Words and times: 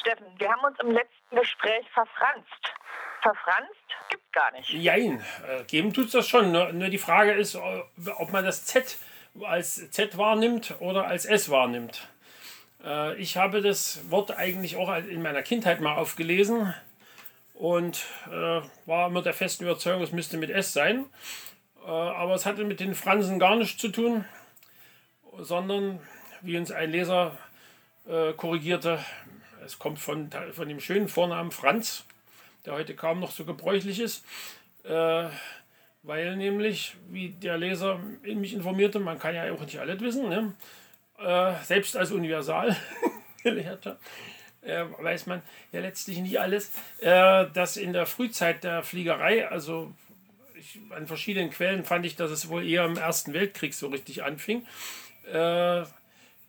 Steffen, 0.00 0.26
wir 0.38 0.50
haben 0.50 0.64
uns 0.64 0.78
im 0.80 0.90
letzten 0.90 1.36
Gespräch 1.36 1.86
verfranst. 1.92 2.74
Verfranst 3.22 3.70
gibt 4.10 4.32
gar 4.32 4.52
nicht. 4.52 4.70
Jein, 4.70 5.24
äh, 5.48 5.64
geben 5.64 5.92
tut 5.92 6.06
es 6.06 6.12
das 6.12 6.28
schon. 6.28 6.52
Nur, 6.52 6.72
nur 6.72 6.88
die 6.88 6.98
Frage 6.98 7.32
ist, 7.32 7.54
äh, 7.54 7.60
ob 8.18 8.32
man 8.32 8.44
das 8.44 8.64
Z 8.64 8.98
als 9.42 9.90
Z 9.90 10.16
wahrnimmt 10.16 10.74
oder 10.80 11.06
als 11.06 11.24
S 11.24 11.50
wahrnimmt. 11.50 12.08
Äh, 12.84 13.16
ich 13.16 13.36
habe 13.36 13.60
das 13.62 14.10
Wort 14.10 14.30
eigentlich 14.30 14.76
auch 14.76 14.94
in 14.96 15.22
meiner 15.22 15.42
Kindheit 15.42 15.80
mal 15.80 15.96
aufgelesen 15.96 16.74
und 17.54 18.04
äh, 18.28 18.60
war 18.86 19.08
immer 19.08 19.22
der 19.22 19.34
festen 19.34 19.64
Überzeugung, 19.64 20.02
es 20.02 20.12
müsste 20.12 20.36
mit 20.36 20.50
S 20.50 20.72
sein. 20.72 21.06
Äh, 21.84 21.90
aber 21.90 22.34
es 22.34 22.46
hatte 22.46 22.64
mit 22.64 22.80
den 22.80 22.94
Fransen 22.94 23.38
gar 23.38 23.56
nichts 23.56 23.80
zu 23.80 23.88
tun, 23.88 24.24
sondern, 25.38 26.00
wie 26.42 26.56
uns 26.56 26.70
ein 26.70 26.90
Leser 26.90 27.36
äh, 28.06 28.32
korrigierte, 28.32 28.98
es 29.66 29.78
kommt 29.78 29.98
von, 29.98 30.30
von 30.52 30.68
dem 30.68 30.80
schönen 30.80 31.08
Vornamen 31.08 31.50
Franz, 31.50 32.04
der 32.64 32.74
heute 32.74 32.94
kaum 32.94 33.20
noch 33.20 33.30
so 33.30 33.44
gebräuchlich 33.44 34.00
ist, 34.00 34.24
äh, 34.84 35.28
weil 36.02 36.36
nämlich, 36.36 36.96
wie 37.08 37.30
der 37.30 37.58
Leser 37.58 37.98
mich 38.22 38.54
informierte, 38.54 38.98
man 39.00 39.18
kann 39.18 39.34
ja 39.34 39.52
auch 39.52 39.60
nicht 39.60 39.78
alles 39.78 40.00
wissen, 40.00 40.28
ne? 40.28 40.54
Äh, 41.18 41.54
selbst 41.64 41.96
als 41.96 42.12
Universalgelehrter 42.12 43.98
äh, 44.62 44.84
weiß 44.98 45.26
man 45.26 45.42
ja 45.72 45.80
letztlich 45.80 46.18
nie 46.18 46.38
alles, 46.38 46.70
äh, 47.00 47.46
dass 47.52 47.76
in 47.76 47.92
der 47.92 48.06
Frühzeit 48.06 48.64
der 48.64 48.82
Fliegerei, 48.82 49.48
also 49.48 49.92
ich, 50.54 50.78
an 50.90 51.06
verschiedenen 51.06 51.50
Quellen 51.50 51.84
fand 51.84 52.04
ich, 52.06 52.16
dass 52.16 52.30
es 52.30 52.48
wohl 52.48 52.66
eher 52.68 52.84
im 52.84 52.96
Ersten 52.96 53.32
Weltkrieg 53.32 53.74
so 53.74 53.88
richtig 53.88 54.24
anfing, 54.24 54.66
äh, 55.32 55.84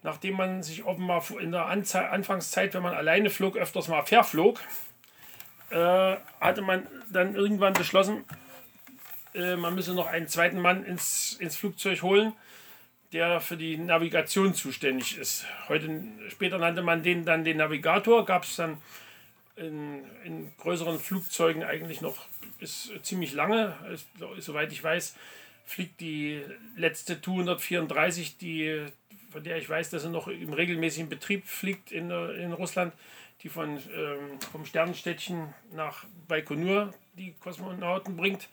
nachdem 0.07 0.37
man 0.37 0.63
sich 0.63 0.85
offenbar 0.85 1.21
in 1.37 1.51
der 1.51 1.65
Anze 1.65 2.09
Anfangszeit, 2.09 2.73
wenn 2.73 2.81
man 2.81 2.93
alleine 2.93 3.29
flog, 3.29 3.57
öfters 3.57 3.89
mal 3.89 4.03
verflog, 4.03 4.61
äh, 5.69 6.15
hatte 6.39 6.61
man 6.61 6.87
dann 7.11 7.35
irgendwann 7.35 7.73
beschlossen, 7.73 8.23
äh, 9.35 9.57
man 9.57 9.75
müsse 9.75 9.93
noch 9.93 10.07
einen 10.07 10.29
zweiten 10.29 10.61
Mann 10.61 10.85
ins, 10.85 11.33
ins 11.41 11.57
Flugzeug 11.57 12.01
holen 12.03 12.31
der 13.13 13.39
für 13.39 13.55
die 13.55 13.77
Navigation 13.77 14.53
zuständig 14.53 15.17
ist. 15.17 15.45
Heute, 15.69 16.03
später 16.27 16.57
nannte 16.57 16.81
man 16.81 17.03
den 17.03 17.23
dann 17.23 17.45
den 17.45 17.55
Navigator, 17.55 18.25
gab 18.25 18.43
es 18.43 18.57
dann 18.57 18.81
in, 19.55 20.03
in, 20.25 20.51
größeren 20.57 20.99
Flugzeugen 20.99 21.63
eigentlich 21.63 22.01
noch 22.01 22.27
bis 22.59 22.91
ziemlich 23.03 23.31
lange. 23.31 23.73
Soweit 24.39 24.73
ich 24.73 24.83
weiß, 24.83 25.15
fliegt 25.65 26.01
die 26.01 26.43
letzte 26.75 27.21
Tu-134, 27.21 28.37
die, 28.39 28.85
von 29.29 29.43
der 29.43 29.57
ich 29.57 29.69
weiß, 29.69 29.89
dass 29.89 30.03
sie 30.03 30.09
noch 30.09 30.27
im 30.27 30.53
regelmäßigen 30.53 31.09
Betrieb 31.09 31.47
fliegt 31.47 31.91
in, 31.91 32.09
in 32.09 32.53
Russland, 32.53 32.93
die 33.43 33.49
von, 33.49 33.77
ähm, 33.77 34.39
vom 34.51 34.65
Sternstädtchen 34.65 35.53
nach 35.73 36.05
Baikonur 36.27 36.93
die 37.13 37.33
Kosmonauten 37.39 38.17
bringt, 38.17 38.49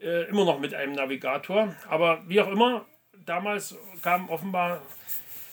äh, 0.00 0.28
immer 0.28 0.44
noch 0.44 0.58
mit 0.58 0.74
einem 0.74 0.92
Navigator. 0.92 1.74
Aber 1.88 2.22
wie 2.26 2.40
auch 2.40 2.48
immer, 2.48 2.84
damals 3.24 3.76
kam 4.02 4.28
offenbar 4.28 4.82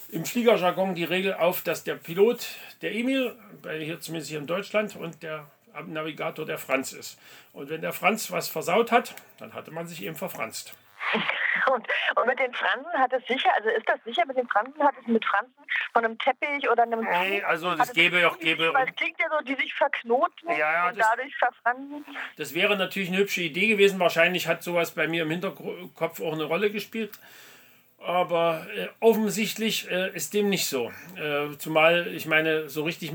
im 0.09 0.25
Fliegerjargon 0.25 0.95
die 0.95 1.03
Regel 1.03 1.33
auf, 1.33 1.61
dass 1.61 1.83
der 1.83 1.95
Pilot 1.95 2.47
der 2.81 2.93
Emil, 2.93 3.35
bei 3.61 3.79
hier 3.79 3.99
zumindest 3.99 4.29
hier 4.29 4.39
in 4.39 4.47
Deutschland, 4.47 4.95
und 4.95 5.21
der 5.21 5.49
Navigator 5.85 6.45
der 6.45 6.57
Franz 6.57 6.93
ist. 6.93 7.19
Und 7.53 7.69
wenn 7.69 7.81
der 7.81 7.93
Franz 7.93 8.31
was 8.31 8.47
versaut 8.47 8.91
hat, 8.91 9.15
dann 9.37 9.53
hatte 9.53 9.71
man 9.71 9.87
sich 9.87 10.03
eben 10.03 10.15
verfranst. 10.15 10.73
Und, 11.73 11.87
und 12.15 12.27
mit 12.27 12.39
den 12.39 12.53
Fransen 12.53 12.91
hat 12.93 13.13
es 13.13 13.25
sicher, 13.27 13.49
also 13.55 13.69
ist 13.69 13.87
das 13.87 13.99
sicher, 14.05 14.25
mit 14.25 14.37
den 14.37 14.47
Fransen 14.47 14.81
hat 14.83 14.95
es 14.99 15.07
mit 15.07 15.23
Fransen 15.25 15.53
von 15.93 16.05
einem 16.05 16.17
Teppich 16.17 16.69
oder 16.69 16.83
einem 16.83 17.01
Nee, 17.01 17.41
also 17.43 17.75
das 17.75 17.93
gäbe 17.93 18.27
auch 18.27 18.37
gäbe. 18.39 18.73
Weil 18.73 18.87
es 18.87 18.95
klingt 18.95 19.19
ja 19.19 19.27
so, 19.29 19.43
die 19.43 19.55
sich 19.55 19.73
verknoten 19.73 20.49
ja, 20.49 20.57
ja, 20.57 20.89
und 20.89 20.97
das, 20.97 21.07
dadurch 21.09 21.35
verfransen. 21.35 22.05
Das 22.37 22.53
wäre 22.53 22.75
natürlich 22.77 23.09
eine 23.09 23.17
hübsche 23.19 23.41
Idee 23.41 23.67
gewesen. 23.67 23.99
Wahrscheinlich 23.99 24.47
hat 24.47 24.63
sowas 24.63 24.91
bei 24.91 25.07
mir 25.07 25.23
im 25.23 25.31
Hinterkopf 25.31 26.21
auch 26.21 26.33
eine 26.33 26.45
Rolle 26.45 26.71
gespielt. 26.71 27.19
Aber 27.99 28.67
äh, 28.75 28.87
offensichtlich 28.99 29.89
äh, 29.89 30.15
ist 30.15 30.33
dem 30.33 30.49
nicht 30.49 30.67
so. 30.67 30.91
Äh, 31.15 31.57
zumal, 31.57 32.07
ich 32.07 32.25
meine, 32.25 32.69
so 32.69 32.83
richtig 32.83 33.11
äh, 33.11 33.13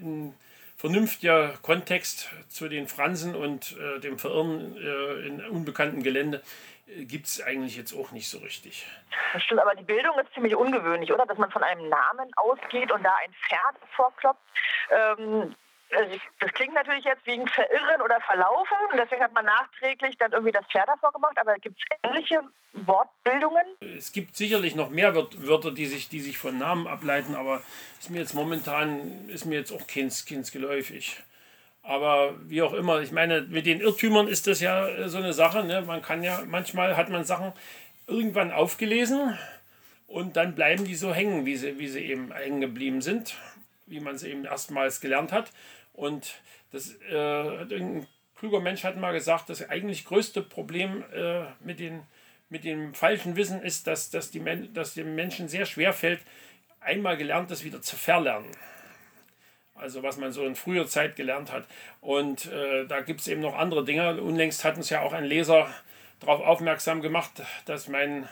ein 0.00 0.34
vernünftiger 0.76 1.54
Kontext 1.62 2.30
zu 2.48 2.68
den 2.68 2.86
Fransen 2.86 3.34
und 3.34 3.76
äh, 3.78 4.00
dem 4.00 4.18
Verirren 4.18 4.76
äh, 4.76 5.26
in 5.26 5.44
unbekanntem 5.46 6.02
Gelände 6.02 6.42
gibt 6.86 7.26
es 7.26 7.42
eigentlich 7.42 7.76
jetzt 7.76 7.92
auch 7.94 8.12
nicht 8.12 8.28
so 8.28 8.38
richtig. 8.38 8.86
Das 9.32 9.42
stimmt, 9.42 9.60
aber 9.60 9.74
die 9.74 9.84
Bildung 9.84 10.16
ist 10.18 10.32
ziemlich 10.34 10.54
ungewöhnlich, 10.54 11.12
oder? 11.12 11.26
Dass 11.26 11.38
man 11.38 11.50
von 11.50 11.62
einem 11.62 11.88
Namen 11.88 12.30
ausgeht 12.36 12.92
und 12.92 13.02
da 13.02 13.12
ein 13.24 13.32
Pferd 13.32 13.76
vorkloppt. 13.96 14.40
Ähm, 14.90 15.54
das 16.40 16.52
klingt 16.52 16.74
natürlich 16.74 17.04
jetzt 17.04 17.26
wegen 17.26 17.46
Verirren 17.48 18.02
oder 18.02 18.20
Verlaufen. 18.20 18.76
Deswegen 18.96 19.22
hat 19.22 19.32
man 19.32 19.44
nachträglich 19.44 20.16
dann 20.18 20.32
irgendwie 20.32 20.52
das 20.52 20.66
Pferd 20.66 20.88
davor 20.88 21.12
gemacht. 21.12 21.36
Aber 21.38 21.54
gibt 21.56 21.78
es 21.78 21.98
ähnliche 22.02 22.40
Wortbildungen? 22.72 23.64
Es 23.96 24.12
gibt 24.12 24.36
sicherlich 24.36 24.74
noch 24.74 24.90
mehr 24.90 25.14
Wörter, 25.14 25.70
die 25.70 25.86
sich, 25.86 26.08
die 26.08 26.20
sich 26.20 26.38
von 26.38 26.58
Namen 26.58 26.86
ableiten. 26.86 27.34
Aber 27.34 27.62
ist 27.98 28.10
mir 28.10 28.18
jetzt 28.18 28.34
momentan 28.34 29.28
ist 29.28 29.44
mir 29.44 29.58
jetzt 29.58 29.72
auch 29.72 29.86
keins, 29.86 30.26
keins 30.26 30.52
geläufig. 30.52 31.22
Aber 31.82 32.34
wie 32.42 32.62
auch 32.62 32.72
immer, 32.72 33.00
ich 33.00 33.12
meine, 33.12 33.42
mit 33.42 33.64
den 33.64 33.80
Irrtümern 33.80 34.26
ist 34.26 34.48
das 34.48 34.60
ja 34.60 34.88
äh, 34.88 35.08
so 35.08 35.18
eine 35.18 35.32
Sache. 35.32 35.62
Ne? 35.64 35.82
Man 35.82 36.02
kann 36.02 36.24
ja, 36.24 36.42
manchmal 36.46 36.96
hat 36.96 37.08
man 37.10 37.24
Sachen 37.24 37.52
irgendwann 38.08 38.50
aufgelesen 38.50 39.38
und 40.08 40.36
dann 40.36 40.54
bleiben 40.54 40.84
die 40.84 40.96
so 40.96 41.14
hängen, 41.14 41.46
wie 41.46 41.56
sie, 41.56 41.78
wie 41.78 41.88
sie 41.88 42.04
eben 42.04 42.32
hängen 42.32 42.60
geblieben 42.60 43.02
sind, 43.02 43.36
wie 43.86 44.00
man 44.00 44.18
sie 44.18 44.30
eben 44.30 44.44
erstmals 44.44 45.00
gelernt 45.00 45.30
hat. 45.30 45.52
Und 45.96 46.34
das 46.72 46.94
äh, 47.10 47.74
ein 47.74 48.06
kluger 48.36 48.60
Mensch 48.60 48.84
hat 48.84 48.96
mal 48.96 49.12
gesagt, 49.12 49.48
das 49.48 49.68
eigentlich 49.68 50.04
größte 50.04 50.42
Problem 50.42 51.04
äh, 51.12 51.44
mit, 51.60 51.80
den, 51.80 52.02
mit 52.50 52.64
dem 52.64 52.94
falschen 52.94 53.34
Wissen 53.36 53.62
ist, 53.62 53.86
dass, 53.86 54.10
dass, 54.10 54.30
die 54.30 54.40
Men 54.40 54.72
dass 54.74 54.94
dem 54.94 55.14
Menschen 55.14 55.48
sehr 55.48 55.66
schwer 55.66 55.92
fällt, 55.92 56.20
einmal 56.80 57.16
gelerntes 57.16 57.64
wieder 57.64 57.80
zu 57.80 57.96
verlernen. 57.96 58.50
Also 59.74 60.02
was 60.02 60.16
man 60.16 60.32
so 60.32 60.44
in 60.44 60.54
früher 60.54 60.86
Zeit 60.86 61.16
gelernt 61.16 61.52
hat. 61.52 61.66
Und 62.00 62.46
äh, 62.46 62.86
da 62.86 63.00
gibt 63.00 63.20
es 63.20 63.28
eben 63.28 63.40
noch 63.40 63.56
andere 63.56 63.84
Dinge. 63.84 64.20
Unlängst 64.20 64.64
hat 64.64 64.76
uns 64.76 64.90
ja 64.90 65.00
auch 65.00 65.12
ein 65.12 65.24
Leser 65.24 65.68
darauf 66.20 66.40
aufmerksam 66.40 67.02
gemacht, 67.02 67.42
dass 67.66 67.88
mein 67.88 68.28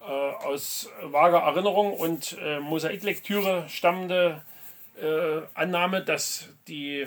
äh, 0.00 0.04
aus 0.04 0.90
vager 1.02 1.38
Erinnerung 1.38 1.94
und 1.94 2.36
äh, 2.40 2.60
Mosaiklektüre 2.60 3.66
stammende 3.68 4.42
äh, 5.00 5.42
Annahme, 5.54 6.02
dass 6.02 6.48
die 6.68 7.06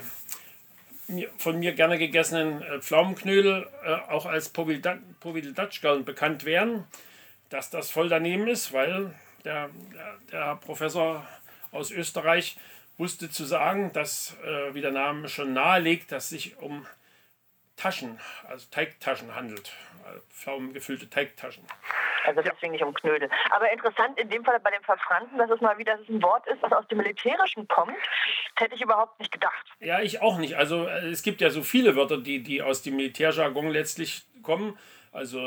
von 1.38 1.58
mir 1.58 1.72
gerne 1.74 1.98
gegessenen 1.98 2.62
äh, 2.62 2.80
Pflaumenknödel 2.80 3.66
äh, 3.84 3.94
auch 4.10 4.26
als 4.26 4.50
Povideldatschkeln 4.50 6.04
bekannt 6.04 6.44
wären, 6.44 6.84
dass 7.48 7.70
das 7.70 7.90
voll 7.90 8.08
daneben 8.08 8.46
ist, 8.46 8.72
weil 8.72 9.14
der, 9.44 9.70
der, 10.32 10.56
Professor 10.56 11.26
aus 11.72 11.90
Österreich 11.90 12.58
wusste 12.98 13.30
zu 13.30 13.44
sagen, 13.44 13.92
dass, 13.92 14.36
äh, 14.44 14.74
wie 14.74 14.82
der 14.82 14.90
Name 14.90 15.28
schon 15.28 15.54
nahelegt, 15.54 16.12
dass 16.12 16.28
sich 16.28 16.58
um 16.58 16.86
Taschen, 17.76 18.18
also 18.48 18.66
Teigtaschen 18.70 19.34
handelt, 19.34 19.72
also 20.04 20.20
pflaumengefüllte 20.30 21.08
Teigtaschen. 21.08 21.62
Also 22.28 22.42
deswegen 22.42 22.72
nicht 22.72 22.84
um 22.84 22.94
Knödel. 22.94 23.30
Aber 23.50 23.70
interessant 23.72 24.18
in 24.18 24.28
dem 24.28 24.44
Fall 24.44 24.60
bei 24.60 24.70
dem 24.70 24.82
Verfransen, 24.82 25.38
dass 25.38 25.50
es 25.50 25.60
mal 25.60 25.78
wieder 25.78 25.94
ein 26.08 26.22
Wort 26.22 26.46
ist, 26.46 26.62
das 26.62 26.72
aus 26.72 26.86
dem 26.88 26.98
Militärischen 26.98 27.66
kommt, 27.68 27.96
das 28.54 28.64
hätte 28.64 28.74
ich 28.74 28.82
überhaupt 28.82 29.18
nicht 29.18 29.32
gedacht. 29.32 29.64
Ja, 29.80 30.00
ich 30.00 30.20
auch 30.20 30.38
nicht. 30.38 30.56
Also 30.56 30.86
äh, 30.86 31.08
es 31.08 31.22
gibt 31.22 31.40
ja 31.40 31.50
so 31.50 31.62
viele 31.62 31.96
Wörter, 31.96 32.18
die, 32.18 32.42
die 32.42 32.62
aus 32.62 32.82
dem 32.82 32.96
Militärjargon 32.96 33.68
letztlich 33.70 34.26
kommen. 34.42 34.78
Also 35.12 35.38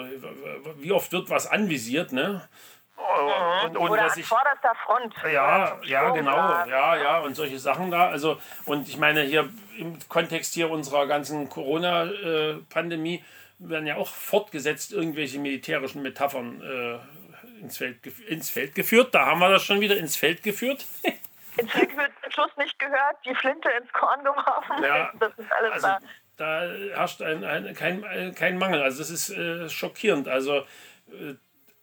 wie 0.77 0.91
oft 0.91 1.11
wird 1.11 1.29
was 1.29 1.47
anvisiert, 1.47 2.11
ne? 2.11 2.47
Mhm. 2.97 3.65
Und, 3.65 3.77
und 3.77 3.89
Oder 3.89 4.11
an 4.11 4.19
ich, 4.19 4.25
vorderster 4.25 4.73
Front. 4.85 5.13
Ja, 5.31 5.77
ja, 5.83 6.09
genau, 6.11 6.37
ja, 6.67 6.95
ja, 6.95 7.19
und 7.19 7.35
solche 7.35 7.59
Sachen 7.59 7.91
da. 7.91 8.09
Also, 8.09 8.37
und 8.65 8.87
ich 8.87 8.97
meine, 8.97 9.21
hier 9.21 9.49
im 9.77 9.97
Kontext 10.09 10.53
hier 10.53 10.69
unserer 10.69 11.07
ganzen 11.07 11.49
Corona-Pandemie, 11.49 13.15
äh, 13.15 13.23
werden 13.69 13.87
ja 13.87 13.95
auch 13.95 14.09
fortgesetzt 14.09 14.91
irgendwelche 14.91 15.39
militärischen 15.39 16.01
Metaphern 16.01 16.61
äh, 16.61 17.61
ins, 17.61 17.77
Feld, 17.77 18.05
ins 18.27 18.49
Feld 18.49 18.75
geführt. 18.75 19.13
Da 19.13 19.25
haben 19.27 19.39
wir 19.39 19.49
das 19.49 19.63
schon 19.63 19.81
wieder 19.81 19.97
ins 19.97 20.15
Feld 20.15 20.43
geführt. 20.43 20.85
ins 21.57 21.71
Feld 21.71 21.95
wird 21.95 22.11
Schuss 22.33 22.51
nicht 22.57 22.77
gehört, 22.79 23.17
die 23.25 23.35
Flinte 23.35 23.69
ins 23.79 23.91
Korn 23.93 24.23
geworfen. 24.23 24.83
Ja, 24.83 25.11
das 25.19 25.33
ist 25.37 25.51
alles 25.51 25.73
also, 25.73 25.87
da. 25.87 25.99
Da 26.37 26.61
herrscht 26.95 27.21
ein, 27.21 27.43
ein, 27.43 27.75
kein, 27.75 28.33
kein 28.33 28.57
Mangel. 28.57 28.81
Also 28.81 29.03
es 29.03 29.11
ist 29.11 29.29
äh, 29.29 29.69
schockierend. 29.69 30.27
Also 30.27 30.59
äh, 31.09 31.35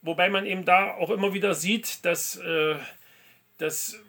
wobei 0.03 0.29
man 0.31 0.47
eben 0.47 0.65
da 0.65 0.95
auch 0.95 1.11
immer 1.11 1.33
wieder 1.33 1.55
sieht, 1.55 2.05
dass, 2.05 2.37
äh, 2.37 2.75
dass 3.59 4.03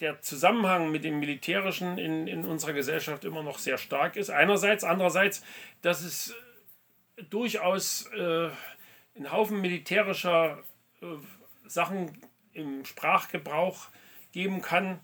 der 0.00 0.20
Zusammenhang 0.20 0.90
mit 0.90 1.04
dem 1.04 1.18
Militärischen 1.18 1.98
in, 1.98 2.26
in 2.28 2.44
unserer 2.44 2.74
Gesellschaft 2.74 3.24
immer 3.24 3.42
noch 3.42 3.58
sehr 3.58 3.78
stark 3.78 4.16
ist. 4.16 4.30
Einerseits, 4.30 4.84
andererseits, 4.84 5.44
dass 5.82 6.02
es 6.02 6.36
durchaus 7.30 8.10
äh, 8.12 8.50
einen 9.16 9.32
Haufen 9.32 9.60
militärischer 9.60 10.62
äh, 11.00 11.06
Sachen 11.66 12.20
im 12.52 12.84
Sprachgebrauch 12.84 13.88
geben 14.32 14.62
kann, 14.62 15.00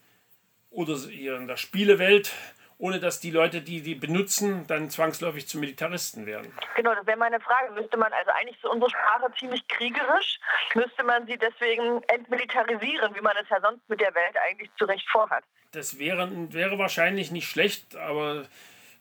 oder 0.73 0.95
in 1.09 1.47
der 1.47 1.57
Spielewelt, 1.57 2.33
ohne 2.79 2.99
dass 2.99 3.21
die 3.21 3.31
Leute, 3.31 3.61
die 3.61 3.81
die 3.83 3.95
benutzen, 3.95 4.67
dann 4.67 4.91
zwangsläufig 4.91 5.47
zu 5.47 5.59
Militaristen 5.59 6.27
werden. 6.27 6.53
Genau, 6.75 6.95
das 6.95 7.07
wäre 7.07 7.19
meine 7.19 7.39
Frage. 7.39 7.73
Müsste 7.73 7.97
man, 7.97 8.13
also 8.13 8.31
eigentlich 8.33 8.57
ist 8.57 8.65
unsere 8.65 8.91
Sprache 8.91 9.33
ziemlich 9.39 9.67
kriegerisch, 9.69 10.41
müsste 10.75 11.05
man 11.05 11.27
sie 11.27 11.39
deswegen 11.39 12.03
entmilitarisieren, 12.09 13.15
wie 13.15 13.21
man 13.21 13.37
es 13.41 13.49
ja 13.49 13.61
sonst 13.61 13.89
mit 13.89 14.01
der 14.01 14.13
Welt 14.15 14.37
eigentlich 14.49 14.71
zu 14.79 14.85
Recht 14.87 15.09
vorhat? 15.11 15.45
Das 15.73 15.99
wäre, 15.99 16.29
wäre 16.53 16.79
wahrscheinlich 16.79 17.31
nicht 17.31 17.49
schlecht, 17.49 17.95
aber 17.95 18.47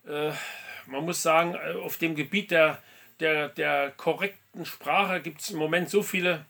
äh, 0.05 0.31
man 0.85 1.03
muss 1.03 1.23
sagen, 1.23 1.57
auf 1.83 1.97
dem 1.97 2.15
Gebiet 2.15 2.51
der, 2.51 2.77
der, 3.21 3.49
der 3.49 3.91
korrekten 3.91 4.65
Sprache 4.65 5.21
gibt 5.21 5.41
es 5.41 5.51
im 5.51 5.59
Moment 5.59 5.89
so 5.89 6.03
viele, 6.03 6.45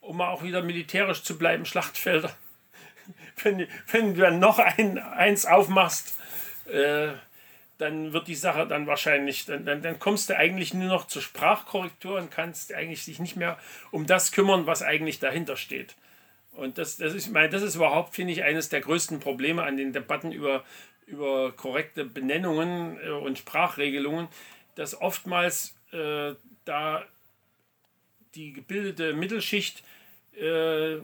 um 0.00 0.20
auch 0.20 0.42
wieder 0.42 0.62
militärisch 0.62 1.22
zu 1.22 1.36
bleiben, 1.36 1.66
Schlachtfelder. 1.66 2.34
wenn, 3.42 3.66
wenn 3.90 4.14
du 4.14 4.20
dann 4.20 4.38
noch 4.38 4.58
ein, 4.58 4.98
eins 4.98 5.44
aufmachst, 5.46 6.18
äh, 6.66 7.12
dann 7.78 8.12
wird 8.12 8.28
die 8.28 8.36
Sache 8.36 8.66
dann 8.66 8.86
wahrscheinlich, 8.86 9.44
dann, 9.44 9.64
dann, 9.64 9.82
dann 9.82 9.98
kommst 9.98 10.30
du 10.30 10.36
eigentlich 10.36 10.72
nur 10.72 10.88
noch 10.88 11.08
zur 11.08 11.20
Sprachkorrektur 11.20 12.16
und 12.16 12.30
kannst 12.30 12.72
eigentlich 12.72 13.04
dich 13.04 13.18
nicht 13.18 13.36
mehr 13.36 13.58
um 13.90 14.06
das 14.06 14.30
kümmern, 14.30 14.66
was 14.66 14.82
eigentlich 14.82 15.18
dahinter 15.18 15.56
steht. 15.56 15.96
Und 16.52 16.78
das, 16.78 16.98
das, 16.98 17.14
ist, 17.14 17.32
meine, 17.32 17.48
das 17.48 17.62
ist 17.62 17.74
überhaupt, 17.74 18.14
finde 18.14 18.32
ich, 18.34 18.44
eines 18.44 18.68
der 18.68 18.82
größten 18.82 19.20
Probleme 19.20 19.64
an 19.64 19.76
den 19.76 19.92
Debatten 19.92 20.30
über, 20.30 20.64
über 21.06 21.50
korrekte 21.52 22.04
Benennungen 22.04 22.98
äh, 23.02 23.10
und 23.10 23.38
Sprachregelungen, 23.38 24.28
dass 24.76 25.00
oftmals 25.00 25.74
äh, 25.92 26.34
da 26.64 27.04
die 28.34 28.52
gebildete 28.52 29.12
Mittelschicht 29.12 29.82
äh, 30.36 30.96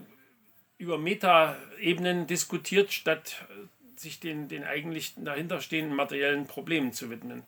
über 0.77 0.97
Metaebenen 0.97 2.25
diskutiert, 2.27 2.91
statt 2.91 3.45
sich 3.95 4.19
den, 4.19 4.47
den 4.47 4.63
eigentlich 4.63 5.13
dahinterstehenden 5.17 5.95
materiellen 5.95 6.47
Problemen 6.47 6.93
zu 6.93 7.09
widmen. 7.09 7.43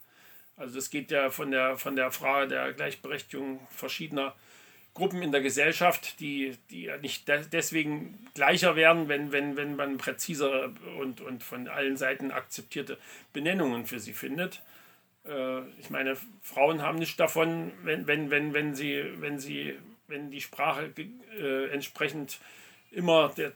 Also 0.57 0.75
das 0.75 0.89
geht 0.89 1.09
ja 1.09 1.29
von 1.29 1.49
der, 1.49 1.77
von 1.77 1.95
der 1.95 2.11
Frage 2.11 2.49
der 2.49 2.73
Gleichberechtigung 2.73 3.65
verschiedener 3.69 4.35
Gruppen 4.93 5.21
in 5.21 5.31
der 5.31 5.41
Gesellschaft, 5.41 6.19
die, 6.19 6.57
die 6.69 6.83
ja 6.83 6.97
nicht 6.97 7.23
deswegen 7.53 8.27
gleicher 8.33 8.75
werden, 8.75 9.07
wenn, 9.07 9.31
wenn, 9.31 9.55
wenn 9.55 9.77
man 9.77 9.97
präzisere 9.97 10.73
und, 10.99 11.21
und 11.21 11.43
von 11.43 11.69
allen 11.69 11.95
Seiten 11.95 12.31
akzeptierte 12.31 12.97
Benennungen 13.31 13.85
für 13.85 13.99
sie 13.99 14.13
findet. 14.13 14.61
Äh, 15.25 15.61
ich 15.79 15.89
meine, 15.89 16.17
Frauen 16.41 16.81
haben 16.81 16.99
nichts 16.99 17.17
davon, 17.17 17.71
wenn, 17.83 18.07
wenn, 18.07 18.29
wenn, 18.31 18.53
wenn, 18.53 18.75
sie, 18.75 19.03
wenn, 19.17 19.39
sie, 19.39 19.77
wenn 20.07 20.31
die 20.31 20.41
Sprache 20.41 20.91
äh, 21.39 21.69
entsprechend 21.71 22.39
immer 22.91 23.29
der, 23.37 23.53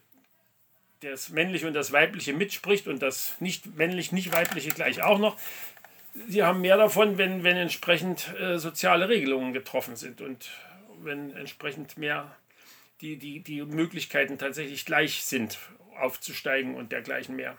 das 1.01 1.29
männliche 1.29 1.67
und 1.67 1.73
das 1.73 1.91
weibliche 1.91 2.33
mitspricht 2.33 2.87
und 2.87 3.01
das 3.01 3.39
nicht 3.39 3.75
männlich, 3.75 4.11
nicht 4.11 4.33
weibliche 4.33 4.69
gleich 4.69 5.03
auch 5.03 5.19
noch. 5.19 5.37
Sie 6.27 6.43
haben 6.43 6.61
mehr 6.61 6.77
davon, 6.77 7.17
wenn, 7.17 7.43
wenn 7.43 7.57
entsprechend 7.57 8.33
äh, 8.39 8.57
soziale 8.57 9.09
Regelungen 9.09 9.53
getroffen 9.53 9.95
sind 9.95 10.21
und 10.21 10.49
wenn 11.03 11.35
entsprechend 11.35 11.97
mehr 11.97 12.35
die, 13.01 13.17
die, 13.17 13.41
die 13.41 13.61
Möglichkeiten 13.63 14.37
tatsächlich 14.37 14.85
gleich 14.85 15.25
sind, 15.25 15.59
aufzusteigen 15.99 16.75
und 16.75 16.91
dergleichen 16.91 17.35
mehr. 17.35 17.57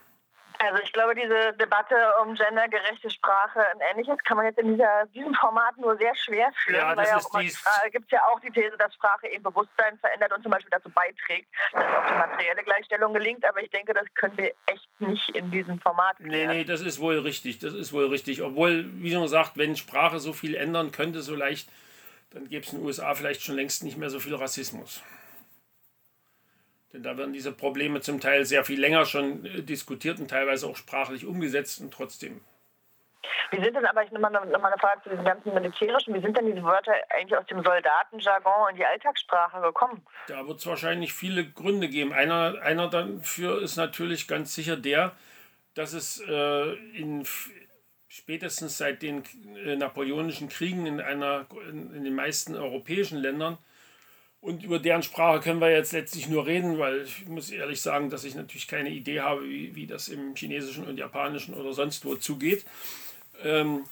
Also 0.58 0.82
ich 0.82 0.92
glaube, 0.92 1.14
diese 1.14 1.52
Debatte 1.54 1.94
um 2.22 2.34
gendergerechte 2.34 3.10
Sprache 3.10 3.60
und 3.74 3.82
ähnliches 3.90 4.16
kann 4.24 4.36
man 4.36 4.46
jetzt 4.46 4.58
in 4.58 4.72
dieser, 4.72 5.06
diesem 5.14 5.34
Format 5.34 5.76
nur 5.76 5.96
sehr 5.96 6.14
schwer 6.16 6.50
führen, 6.64 6.76
ja, 6.76 6.96
weil 6.96 7.06
ja 7.06 7.16
auch 7.16 7.90
gibt 7.90 8.06
es 8.06 8.10
ja 8.10 8.20
auch 8.30 8.40
die 8.40 8.50
These, 8.50 8.76
dass 8.78 8.94
Sprache 8.94 9.28
eben 9.28 9.42
Bewusstsein 9.42 9.98
verändert 9.98 10.32
und 10.32 10.42
zum 10.42 10.52
Beispiel 10.52 10.70
dazu 10.70 10.90
beiträgt, 10.90 11.48
dass 11.72 11.84
auch 11.84 12.06
die 12.06 12.14
materielle 12.14 12.62
Gleichstellung 12.64 13.12
gelingt. 13.12 13.44
Aber 13.44 13.62
ich 13.62 13.70
denke, 13.70 13.92
das 13.92 14.06
können 14.14 14.36
wir 14.38 14.52
echt 14.66 15.00
nicht 15.00 15.28
in 15.30 15.50
diesem 15.50 15.80
Format 15.80 16.16
klären. 16.16 16.48
Nee, 16.48 16.58
nee, 16.58 16.64
das 16.64 16.80
ist 16.80 17.00
wohl 17.00 17.18
richtig. 17.18 17.58
Das 17.58 17.74
ist 17.74 17.92
wohl 17.92 18.06
richtig. 18.06 18.42
Obwohl, 18.42 18.86
wie 19.02 19.12
schon 19.12 19.22
gesagt, 19.22 19.52
wenn 19.56 19.76
Sprache 19.76 20.18
so 20.18 20.32
viel 20.32 20.54
ändern 20.54 20.92
könnte, 20.92 21.22
so 21.22 21.34
leicht, 21.34 21.68
dann 22.30 22.48
gäbe 22.48 22.64
es 22.64 22.72
in 22.72 22.80
den 22.80 22.86
USA 22.86 23.14
vielleicht 23.14 23.42
schon 23.42 23.56
längst 23.56 23.84
nicht 23.84 23.96
mehr 23.96 24.10
so 24.10 24.20
viel 24.20 24.34
Rassismus. 24.34 25.02
Denn 26.96 27.02
da 27.02 27.18
werden 27.18 27.34
diese 27.34 27.52
Probleme 27.52 28.00
zum 28.00 28.20
Teil 28.20 28.46
sehr 28.46 28.64
viel 28.64 28.80
länger 28.80 29.04
schon 29.04 29.44
äh, 29.44 29.62
diskutiert 29.62 30.18
und 30.18 30.30
teilweise 30.30 30.66
auch 30.66 30.76
sprachlich 30.76 31.26
umgesetzt 31.26 31.78
und 31.82 31.92
trotzdem. 31.92 32.40
Wie 33.50 33.62
sind 33.62 33.76
denn 33.76 33.84
aber, 33.84 34.02
ich 34.02 34.10
nochmal 34.12 34.32
noch 34.32 34.60
mal 34.62 34.72
eine 34.72 34.80
Frage 34.80 35.02
zu 35.02 35.10
diesem 35.10 35.26
ganzen 35.26 35.52
Militärischen, 35.52 36.14
wie 36.14 36.22
sind 36.22 36.34
denn 36.38 36.46
diese 36.46 36.62
Wörter 36.62 36.94
eigentlich 37.10 37.36
aus 37.36 37.44
dem 37.48 37.62
Soldatenjargon 37.62 38.70
in 38.70 38.76
die 38.76 38.86
Alltagssprache 38.86 39.60
gekommen? 39.60 40.06
Da 40.28 40.46
wird 40.48 40.58
es 40.58 40.66
wahrscheinlich 40.66 41.12
viele 41.12 41.44
Gründe 41.44 41.90
geben. 41.90 42.14
Einer, 42.14 42.62
einer 42.62 42.88
dafür 42.88 43.60
ist 43.60 43.76
natürlich 43.76 44.26
ganz 44.26 44.54
sicher 44.54 44.78
der, 44.78 45.12
dass 45.74 45.92
es 45.92 46.24
äh, 46.26 46.72
in 46.96 47.26
spätestens 48.08 48.78
seit 48.78 49.02
den 49.02 49.22
äh, 49.66 49.76
napoleonischen 49.76 50.48
Kriegen 50.48 50.86
in, 50.86 51.02
einer, 51.02 51.44
in, 51.68 51.94
in 51.94 52.04
den 52.04 52.14
meisten 52.14 52.56
europäischen 52.56 53.18
Ländern 53.18 53.58
und 54.40 54.62
über 54.62 54.78
deren 54.78 55.02
Sprache 55.02 55.40
können 55.40 55.60
wir 55.60 55.70
jetzt 55.70 55.92
letztlich 55.92 56.28
nur 56.28 56.46
reden, 56.46 56.78
weil 56.78 57.02
ich 57.02 57.26
muss 57.26 57.50
ehrlich 57.50 57.80
sagen, 57.80 58.10
dass 58.10 58.24
ich 58.24 58.34
natürlich 58.34 58.68
keine 58.68 58.90
Idee 58.90 59.20
habe, 59.20 59.44
wie, 59.48 59.74
wie 59.74 59.86
das 59.86 60.08
im 60.08 60.36
Chinesischen 60.36 60.86
und 60.86 60.98
Japanischen 60.98 61.54
oder 61.54 61.72
sonst 61.72 62.04
wo 62.04 62.14
zugeht. 62.14 62.64
Ähm, 63.42 63.84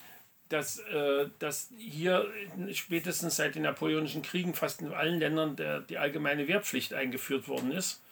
dass, 0.49 0.79
äh, 0.79 1.29
dass 1.38 1.73
hier 1.76 2.31
spätestens 2.73 3.37
seit 3.37 3.55
den 3.55 3.62
Napoleonischen 3.62 4.23
Kriegen 4.23 4.55
fast 4.55 4.82
in 4.82 4.93
allen 4.93 5.19
Ländern 5.19 5.56
der, 5.56 5.81
die 5.81 5.99
allgemeine 5.99 6.46
Wehrpflicht 6.46 6.94
eingeführt 6.94 7.49
worden 7.49 7.73
ist 7.73 8.02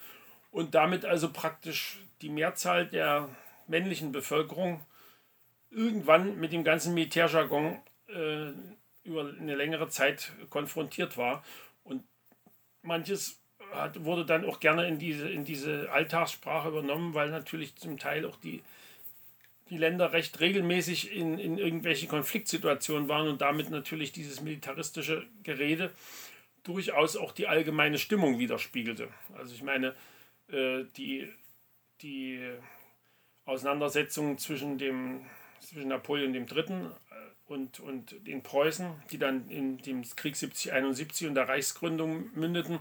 und 0.51 0.75
damit 0.75 1.05
also 1.05 1.31
praktisch 1.31 2.01
die 2.23 2.31
Mehrzahl 2.31 2.87
der 2.87 3.29
männlichen 3.69 4.13
Bevölkerung 4.13 4.81
irgendwann 5.71 6.39
mit 6.41 6.53
dem 6.53 6.65
ganzen 6.65 6.95
Militärjargon 6.95 7.79
äh, 8.09 8.51
über 9.05 9.33
eine 9.39 9.55
längere 9.55 9.89
Zeit 9.89 10.33
konfrontiert 10.51 11.17
war 11.17 11.45
manches 12.83 13.41
hat, 13.73 14.05
wurde 14.05 14.25
dann 14.25 14.45
auch 14.45 14.61
gerne 14.61 14.87
in 14.87 14.99
diese, 14.99 15.29
in 15.29 15.45
diese 15.45 15.91
Alltagssprache 15.91 16.69
übernommen, 16.69 17.15
weil 17.15 17.31
natürlich 17.31 17.77
zum 17.77 17.99
Teil 17.99 18.27
auch 18.27 18.37
die, 18.37 18.63
die 19.71 19.79
Länder 19.79 20.13
recht 20.13 20.41
regelmäßig 20.41 21.15
in, 21.17 21.39
in 21.39 21.59
irgendwelche 21.59 22.07
Konfliktsituationen 22.07 23.09
waren 23.09 23.29
und 23.29 23.41
damit 23.41 23.71
natürlich 23.71 24.13
dieses 24.13 24.41
militaristische 24.41 25.27
Gerede 25.43 25.91
durchaus 26.65 27.17
auch 27.17 27.33
die 27.33 27.49
allgemeine 27.49 27.99
Stimmung 27.99 28.39
widerspiegelte. 28.39 29.09
Also 29.37 29.55
ich 29.55 29.63
meine, 29.63 29.95
äh, 30.49 30.85
die, 30.97 31.29
die 32.03 32.41
Auseinandersetzung 33.45 34.39
zwischen, 34.39 34.79
dem, 34.79 35.25
zwischen 35.63 35.89
Napoleon 35.89 36.35
III. 36.35 36.47
Äh, 36.59 36.91
und, 37.47 37.81
und 37.81 38.27
den 38.27 38.43
Preußen, 38.43 39.03
die 39.11 39.19
dann 39.19 39.49
in 39.49 39.79
dem 39.79 40.03
Krieg 40.17 40.37
7071 40.37 41.27
und 41.29 41.35
der 41.35 41.49
Reichsgründung 41.49 42.31
mündeten, 42.35 42.79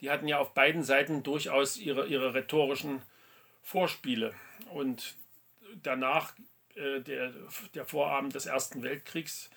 die 0.00 0.10
hatten 0.10 0.28
ja 0.28 0.38
auf 0.38 0.54
beiden 0.54 0.82
Seiten 0.82 1.22
durchaus 1.22 1.76
ihre, 1.76 2.06
ihre 2.06 2.34
rhetorischen 2.34 3.02
Vorspiele. 3.62 4.34
Und 4.70 5.16
danach 5.82 6.34
äh, 6.74 7.00
der, 7.00 7.32
der 7.74 7.84
Vorabend 7.84 8.34
des 8.34 8.46
Ersten 8.46 8.82
Weltkriegs 8.82 9.50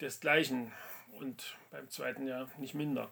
desgleichen 0.00 0.72
und 1.12 1.56
beim 1.70 1.88
zweiten 1.88 2.26
ja 2.26 2.48
nicht 2.58 2.74
minder. 2.74 3.10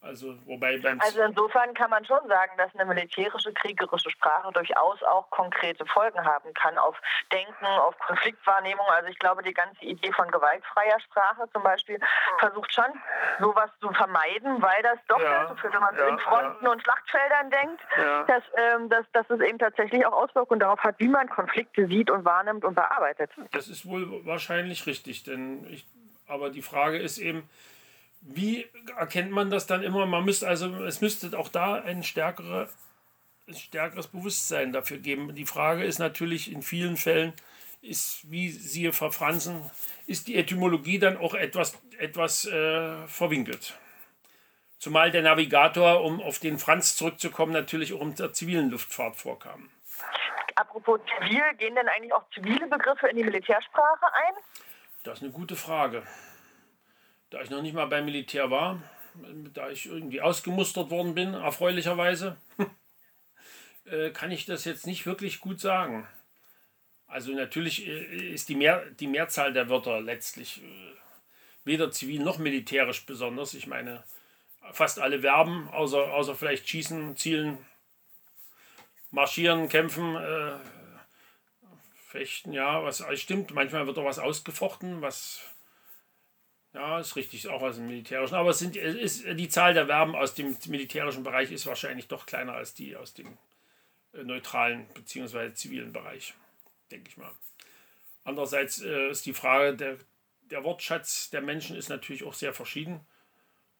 Also, 0.00 0.38
wobei 0.46 0.78
beim 0.78 1.00
also 1.00 1.20
insofern 1.22 1.74
kann 1.74 1.90
man 1.90 2.04
schon 2.04 2.26
sagen, 2.28 2.52
dass 2.56 2.72
eine 2.74 2.84
militärische, 2.84 3.52
kriegerische 3.52 4.10
Sprache 4.10 4.52
durchaus 4.52 5.02
auch 5.02 5.28
konkrete 5.30 5.84
Folgen 5.86 6.24
haben 6.24 6.54
kann 6.54 6.78
auf 6.78 6.96
Denken, 7.32 7.66
auf 7.66 7.98
Konfliktwahrnehmung. 7.98 8.86
Also 8.90 9.08
ich 9.08 9.18
glaube, 9.18 9.42
die 9.42 9.52
ganze 9.52 9.84
Idee 9.84 10.12
von 10.12 10.30
gewaltfreier 10.30 11.00
Sprache 11.00 11.48
zum 11.52 11.64
Beispiel 11.64 11.98
versucht 12.38 12.72
schon, 12.72 12.84
sowas 13.40 13.70
zu 13.80 13.90
vermeiden, 13.92 14.62
weil 14.62 14.82
das 14.84 14.98
doch 15.08 15.20
ja, 15.20 15.42
dazu 15.42 15.56
führt, 15.56 15.74
wenn 15.74 15.80
man 15.80 15.96
ja, 15.96 16.06
in 16.06 16.18
Fronten 16.20 16.64
ja. 16.64 16.70
und 16.70 16.82
Schlachtfeldern 16.82 17.50
denkt, 17.50 17.82
dass, 18.28 18.42
ähm, 18.56 18.88
dass, 18.88 19.04
dass 19.12 19.28
es 19.30 19.40
eben 19.40 19.58
tatsächlich 19.58 20.06
auch 20.06 20.12
Auswirkungen 20.12 20.60
darauf 20.60 20.78
hat, 20.80 20.94
wie 20.98 21.08
man 21.08 21.28
Konflikte 21.28 21.88
sieht 21.88 22.08
und 22.08 22.24
wahrnimmt 22.24 22.64
und 22.64 22.76
bearbeitet. 22.76 23.32
Das 23.50 23.66
ist 23.66 23.84
wohl 23.84 24.24
wahrscheinlich 24.24 24.86
richtig, 24.86 25.24
denn 25.24 25.64
ich, 25.68 25.84
aber 26.28 26.50
die 26.50 26.62
Frage 26.62 26.98
ist 26.98 27.18
eben, 27.18 27.48
wie 28.20 28.68
erkennt 28.96 29.30
man 29.30 29.50
das 29.50 29.66
dann 29.66 29.82
immer? 29.82 30.06
Man 30.06 30.24
müsste 30.24 30.48
also, 30.48 30.84
es 30.84 31.00
müsste 31.00 31.36
auch 31.38 31.48
da 31.48 31.74
ein, 31.74 32.02
stärkere, 32.02 32.68
stärkeres 33.50 34.08
Bewusstsein 34.08 34.72
dafür 34.72 34.98
geben. 34.98 35.34
Die 35.34 35.46
Frage 35.46 35.84
ist 35.84 35.98
natürlich 35.98 36.52
in 36.52 36.62
vielen 36.62 36.96
Fällen, 36.96 37.32
ist, 37.80 38.30
wie 38.30 38.50
Sie 38.50 38.90
verfransen, 38.92 39.70
ist 40.06 40.26
die 40.26 40.36
Etymologie 40.36 40.98
dann 40.98 41.16
auch 41.16 41.34
etwas, 41.34 41.78
etwas 41.98 42.44
äh, 42.46 43.06
verwinkelt. 43.06 43.78
Zumal 44.78 45.10
der 45.10 45.22
Navigator, 45.22 46.04
um 46.04 46.20
auf 46.20 46.38
den 46.38 46.58
Franz 46.58 46.96
zurückzukommen, 46.96 47.52
natürlich 47.52 47.92
auch 47.92 48.02
in 48.02 48.14
der 48.14 48.32
zivilen 48.32 48.70
Luftfahrt 48.70 49.16
vorkam. 49.16 49.70
Apropos 50.56 51.00
zivil, 51.06 51.42
gehen 51.56 51.74
denn 51.76 51.88
eigentlich 51.88 52.12
auch 52.12 52.24
zivile 52.34 52.66
Begriffe 52.66 53.08
in 53.08 53.16
die 53.16 53.24
Militärsprache 53.24 54.06
ein? 54.12 54.34
Das 55.04 55.18
ist 55.18 55.22
eine 55.22 55.32
gute 55.32 55.54
Frage 55.54 56.02
da 57.30 57.42
ich 57.42 57.50
noch 57.50 57.62
nicht 57.62 57.74
mal 57.74 57.86
beim 57.86 58.04
Militär 58.04 58.50
war, 58.50 58.82
da 59.52 59.70
ich 59.70 59.86
irgendwie 59.86 60.20
ausgemustert 60.20 60.90
worden 60.90 61.14
bin, 61.14 61.34
erfreulicherweise, 61.34 62.36
äh, 63.84 64.10
kann 64.10 64.30
ich 64.30 64.46
das 64.46 64.64
jetzt 64.64 64.86
nicht 64.86 65.06
wirklich 65.06 65.40
gut 65.40 65.60
sagen. 65.60 66.06
Also 67.06 67.32
natürlich 67.32 67.86
äh, 67.86 68.32
ist 68.32 68.48
die, 68.48 68.54
Mehr, 68.54 68.84
die 68.90 69.06
Mehrzahl 69.06 69.52
der 69.52 69.68
Wörter 69.68 70.00
letztlich 70.00 70.62
äh, 70.62 70.94
weder 71.64 71.90
zivil 71.90 72.22
noch 72.22 72.38
militärisch 72.38 73.04
besonders. 73.06 73.54
Ich 73.54 73.66
meine, 73.66 74.04
fast 74.72 74.98
alle 74.98 75.20
Verben, 75.20 75.68
außer, 75.68 76.12
außer 76.12 76.34
vielleicht 76.34 76.68
schießen, 76.68 77.16
zielen, 77.16 77.58
marschieren, 79.10 79.68
kämpfen, 79.68 80.16
äh, 80.16 80.56
fechten, 82.08 82.52
ja, 82.52 82.82
was 82.84 83.04
stimmt. 83.18 83.52
Manchmal 83.52 83.86
wird 83.86 83.98
auch 83.98 84.04
was 84.04 84.18
ausgefochten, 84.18 85.02
was 85.02 85.42
ja, 86.74 87.00
ist 87.00 87.16
richtig, 87.16 87.48
auch 87.48 87.62
aus 87.62 87.76
dem 87.76 87.86
militärischen. 87.86 88.34
Aber 88.34 88.50
es 88.50 88.58
sind, 88.58 88.76
ist, 88.76 89.24
die 89.24 89.48
Zahl 89.48 89.74
der 89.74 89.86
Verben 89.86 90.14
aus 90.14 90.34
dem 90.34 90.56
militärischen 90.66 91.22
Bereich 91.22 91.50
ist 91.50 91.66
wahrscheinlich 91.66 92.08
doch 92.08 92.26
kleiner 92.26 92.52
als 92.52 92.74
die 92.74 92.96
aus 92.96 93.14
dem 93.14 93.38
äh, 94.12 94.22
neutralen 94.22 94.86
bzw. 94.94 95.54
zivilen 95.54 95.92
Bereich, 95.92 96.34
denke 96.90 97.08
ich 97.08 97.16
mal. 97.16 97.32
Andererseits 98.24 98.82
äh, 98.82 99.10
ist 99.10 99.24
die 99.24 99.32
Frage, 99.32 99.74
der, 99.76 99.96
der 100.50 100.64
Wortschatz 100.64 101.30
der 101.30 101.40
Menschen 101.40 101.76
ist 101.76 101.88
natürlich 101.88 102.24
auch 102.24 102.34
sehr 102.34 102.52
verschieden. 102.52 103.00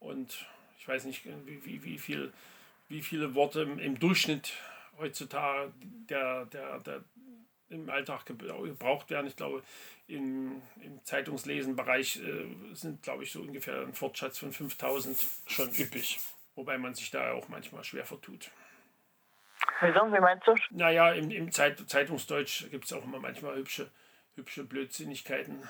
Und 0.01 0.47
ich 0.79 0.89
weiß 0.89 1.05
nicht, 1.05 1.27
wie, 1.27 1.65
wie, 1.65 1.85
wie, 1.85 1.99
viel, 1.99 2.33
wie 2.89 3.03
viele 3.03 3.35
Worte 3.35 3.63
im, 3.63 3.79
im 3.79 3.99
Durchschnitt 3.99 4.55
heutzutage 4.99 5.73
der, 6.09 6.47
der, 6.47 6.79
der, 6.81 7.05
im 7.71 7.91
Alltag 7.91 8.25
gebraucht 8.27 9.11
werden. 9.11 9.27
Ich 9.27 9.37
glaube, 9.37 9.63
im, 10.07 10.63
im 10.81 11.05
Zeitungslesenbereich 11.05 12.17
äh, 12.17 12.75
sind, 12.75 13.03
glaube 13.03 13.25
ich, 13.25 13.33
so 13.33 13.41
ungefähr 13.41 13.83
ein 13.83 13.95
Fortschatz 13.95 14.39
von 14.39 14.53
5000 14.53 15.19
schon 15.47 15.69
üppig. 15.71 16.19
Wobei 16.55 16.79
man 16.79 16.95
sich 16.95 17.11
da 17.11 17.33
auch 17.33 17.49
manchmal 17.49 17.85
schwer 17.85 18.05
vertut. 18.05 18.51
Wieso? 19.81 20.01
Wie 20.13 20.21
meinst 20.21 20.47
du? 20.47 20.55
Naja, 20.71 21.13
im, 21.13 21.31
im 21.31 21.53
Zeit, 21.53 21.79
Zeitungsdeutsch 21.89 22.69
gibt 22.71 22.87
es 22.87 22.93
auch 22.93 23.05
immer 23.05 23.21
manchmal 23.21 23.57
hübsche, 23.57 23.91
hübsche 24.35 24.65
Blödsinnigkeiten. 24.65 25.63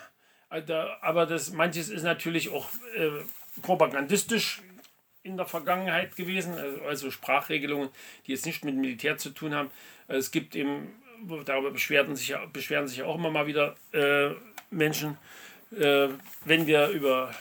Also, 0.48 0.74
aber 0.74 1.26
das, 1.26 1.52
manches 1.52 1.90
ist 1.90 2.04
natürlich 2.04 2.50
auch 2.50 2.68
äh, 2.94 3.10
propagandistisch 3.60 4.62
in 5.22 5.36
der 5.36 5.46
Vergangenheit 5.46 6.16
gewesen, 6.16 6.54
also, 6.54 6.82
also 6.82 7.10
Sprachregelungen, 7.10 7.90
die 8.26 8.32
jetzt 8.32 8.46
nicht 8.46 8.64
mit 8.64 8.76
Militär 8.76 9.18
zu 9.18 9.30
tun 9.30 9.54
haben. 9.54 9.70
Es 10.06 10.30
gibt 10.30 10.56
eben 10.56 11.02
darüber 11.44 11.70
beschweren 11.70 12.16
sich, 12.16 12.28
ja, 12.28 12.44
beschweren 12.46 12.88
sich 12.88 12.98
ja 12.98 13.04
auch 13.04 13.16
immer 13.16 13.30
mal 13.30 13.46
wieder 13.46 13.76
äh, 13.92 14.30
Menschen, 14.70 15.16
äh, 15.76 16.08
wenn 16.44 16.66
wir 16.66 16.88
über 16.88 17.34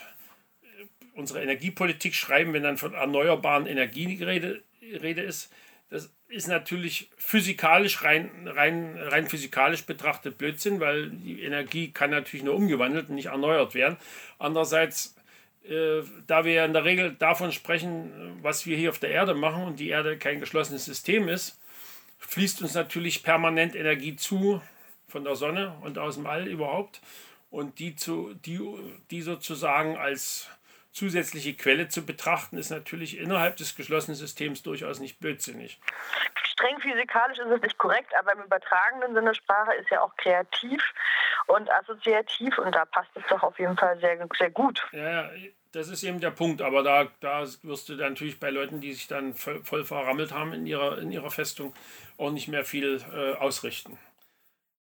unsere 1.16 1.42
Energiepolitik 1.42 2.14
schreiben, 2.14 2.54
wenn 2.54 2.64
dann 2.64 2.78
von 2.78 2.94
erneuerbaren 2.94 3.66
Energien 3.66 4.10
die 4.10 4.24
Rede, 4.24 4.62
Rede 4.82 5.22
ist. 5.22 5.52
Das 5.90 6.12
ist 6.28 6.48
natürlich 6.48 7.10
physikalisch, 7.18 8.04
rein, 8.04 8.30
rein, 8.46 8.98
rein 8.98 9.28
physikalisch 9.28 9.86
betrachtet 9.86 10.38
Blödsinn, 10.38 10.80
weil 10.80 11.10
die 11.10 11.42
Energie 11.44 11.92
kann 11.92 12.12
natürlich 12.12 12.44
nur 12.44 12.56
umgewandelt 12.56 13.10
und 13.10 13.16
nicht 13.16 13.28
erneuert 13.28 13.74
werden. 13.74 13.98
Andererseits, 14.38 15.16
äh, 15.68 16.02
da 16.28 16.46
wir 16.46 16.54
ja 16.54 16.66
in 16.66 16.74
der 16.74 16.84
Regel 16.84 17.16
davon 17.18 17.52
sprechen, 17.52 18.38
was 18.42 18.66
wir 18.66 18.78
hier 18.78 18.90
auf 18.90 19.00
der 19.00 19.12
Erde 19.12 19.34
machen 19.34 19.64
und 19.64 19.80
die 19.80 19.90
Erde 19.90 20.18
kein 20.18 20.40
geschlossenes 20.40 20.86
System 20.86 21.30
ist, 21.30 21.60
fließt 22.18 22.62
uns 22.62 22.74
natürlich 22.74 23.24
permanent 23.24 23.76
Energie 23.76 24.16
zu 24.16 24.62
von 25.08 25.24
der 25.24 25.36
Sonne 25.36 25.76
und 25.82 25.98
aus 25.98 26.16
dem 26.16 26.28
All 26.28 26.48
überhaupt. 26.48 27.02
Und 27.50 27.80
die, 27.80 27.96
zu, 27.96 28.34
die, 28.34 28.60
die 29.10 29.22
sozusagen 29.22 29.98
als 29.98 30.50
zusätzliche 30.92 31.56
Quelle 31.56 31.88
zu 31.88 32.06
betrachten, 32.06 32.58
ist 32.58 32.72
natürlich 32.72 33.20
innerhalb 33.20 33.56
des 33.58 33.76
geschlossenen 33.76 34.16
Systems 34.16 34.64
durchaus 34.64 35.00
nicht 35.00 35.20
blödsinnig. 35.20 35.80
Streng 36.44 36.80
physikalisch 36.80 37.38
ist 37.38 37.52
es 37.52 37.62
nicht 37.62 37.78
korrekt, 37.78 38.12
aber 38.20 38.34
im 38.34 38.42
übertragenen 38.42 39.14
Sinne 39.14 39.36
Sprache 39.36 39.76
ist 39.76 39.90
ja 39.92 40.02
auch 40.02 40.16
kreativ 40.18 40.82
und 41.46 41.70
assoziativ 41.70 42.58
und 42.58 42.74
da 42.74 42.86
passt 42.86 43.12
es 43.14 43.24
doch 43.30 43.44
auf 43.44 43.60
jeden 43.60 43.78
Fall 43.78 44.00
sehr, 44.00 44.18
sehr 44.38 44.50
gut. 44.50 44.86
Ja, 44.92 45.30
das 45.78 45.90
ist 45.90 46.04
eben 46.04 46.20
der 46.20 46.32
Punkt, 46.32 46.62
aber 46.62 46.82
da, 46.82 47.08
da 47.20 47.46
wirst 47.62 47.90
du 47.90 47.96
dann 47.96 48.14
natürlich 48.14 48.40
bei 48.40 48.50
Leuten, 48.50 48.82
die 48.82 48.94
sich 48.94 49.08
dann 49.08 49.36
voll, 49.36 49.64
voll 49.64 49.86
verrammelt 49.86 50.32
haben 50.32 50.52
in 50.54 50.66
ihrer, 50.66 50.98
in 50.98 51.12
ihrer 51.12 51.30
Festung, 51.30 51.74
auch 52.18 52.32
nicht 52.32 52.48
mehr 52.48 52.66
viel 52.66 53.00
äh, 53.14 53.34
ausrichten. 53.34 53.98